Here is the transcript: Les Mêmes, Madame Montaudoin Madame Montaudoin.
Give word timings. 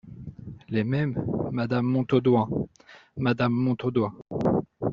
Les 0.69 0.83
Mêmes, 0.83 1.13
Madame 1.51 1.85
Montaudoin 1.85 2.49
Madame 3.17 3.53
Montaudoin. 3.53 4.15